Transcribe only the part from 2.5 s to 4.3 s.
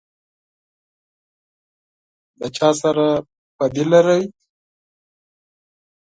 چا سره بدي لری؟